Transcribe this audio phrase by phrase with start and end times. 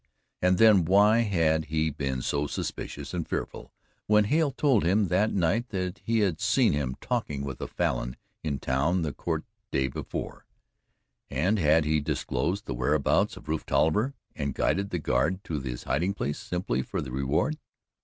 [0.41, 3.71] And then why had he been so suspicious and fearful
[4.07, 8.17] when Hale told him that night that he had seen him talking with a Falin
[8.41, 10.47] in town the Court day before,
[11.29, 15.83] and had he disclosed the whereabouts of Rufe Tolliver and guided the guard to his
[15.83, 17.59] hiding place simply for the reward?